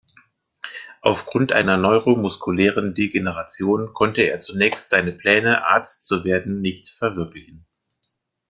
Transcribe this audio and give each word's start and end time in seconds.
Aufgrund 1.01 1.51
einer 1.51 1.77
neuromuskulären 1.77 2.95
Degeneration 2.95 3.93
konnte 3.93 4.23
er 4.23 4.39
zunächst 4.39 4.89
seine 4.89 5.11
Pläne 5.11 5.67
Arzt 5.67 6.07
zu 6.07 6.23
werden 6.23 6.59
nicht 6.59 6.89
verwirklichen. 6.89 7.67